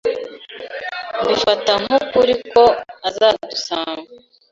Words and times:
Mbifata 1.21 1.71
nk'ukuri 1.83 2.33
ko 2.51 2.63
azadusanga 3.07 4.11